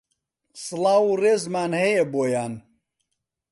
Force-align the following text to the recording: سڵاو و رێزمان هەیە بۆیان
سڵاو 0.63 1.03
و 1.09 1.19
رێزمان 1.23 1.71
هەیە 1.81 2.03
بۆیان 2.13 2.53